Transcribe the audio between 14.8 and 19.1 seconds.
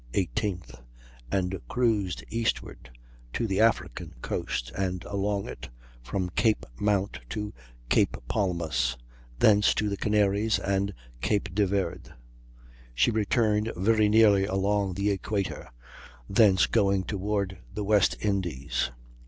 the Equator, thence going toward the West Indies.